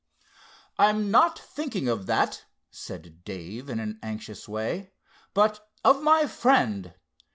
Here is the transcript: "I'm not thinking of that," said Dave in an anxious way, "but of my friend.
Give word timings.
"I'm 0.79 1.11
not 1.11 1.37
thinking 1.37 1.87
of 1.87 2.07
that," 2.07 2.45
said 2.71 3.23
Dave 3.23 3.69
in 3.69 3.79
an 3.79 3.99
anxious 4.01 4.49
way, 4.49 4.93
"but 5.35 5.69
of 5.85 6.01
my 6.01 6.25
friend. 6.25 6.95